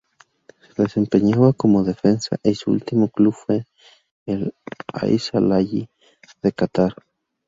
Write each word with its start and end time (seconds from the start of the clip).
Se 0.75 0.81
desempeñaba 0.81 1.53
como 1.53 1.83
defensa 1.83 2.35
y 2.41 2.55
su 2.55 2.71
último 2.71 3.07
club 3.09 3.35
fue 3.35 3.67
el 4.25 4.51
Al-Sailiya 4.93 5.89
de 6.41 6.51
Catar. 6.53 6.95